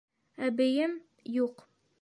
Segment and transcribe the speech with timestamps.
[0.47, 0.97] Әбейем...
[1.37, 1.67] юҡ.